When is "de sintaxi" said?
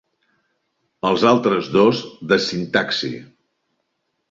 2.33-3.15